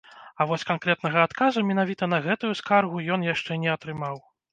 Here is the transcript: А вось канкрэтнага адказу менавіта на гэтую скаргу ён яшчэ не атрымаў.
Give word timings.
А 0.39 0.45
вось 0.51 0.63
канкрэтнага 0.69 1.19
адказу 1.27 1.63
менавіта 1.71 2.03
на 2.13 2.19
гэтую 2.27 2.51
скаргу 2.63 3.03
ён 3.17 3.27
яшчэ 3.33 3.59
не 3.67 3.71
атрымаў. 3.75 4.17